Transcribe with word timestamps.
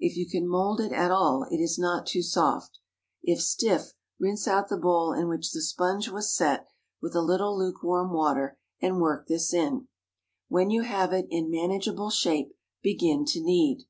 If 0.00 0.16
you 0.16 0.28
can 0.28 0.48
mould 0.48 0.80
it 0.80 0.90
at 0.90 1.12
all, 1.12 1.44
it 1.52 1.58
is 1.58 1.78
not 1.78 2.04
too 2.04 2.20
soft. 2.20 2.80
If 3.22 3.40
stiff, 3.40 3.92
rinse 4.18 4.48
out 4.48 4.68
the 4.68 4.76
bowl 4.76 5.12
in 5.12 5.28
which 5.28 5.52
the 5.52 5.62
sponge 5.62 6.08
was 6.10 6.34
set 6.34 6.66
with 7.00 7.14
a 7.14 7.22
little 7.22 7.56
lukewarm 7.56 8.12
water, 8.12 8.58
and 8.82 9.00
work 9.00 9.28
this 9.28 9.54
in. 9.54 9.86
When 10.48 10.70
you 10.70 10.82
have 10.82 11.12
it 11.12 11.28
in 11.30 11.48
manageable 11.48 12.10
shape, 12.10 12.56
begin 12.82 13.24
to 13.26 13.40
knead. 13.40 13.84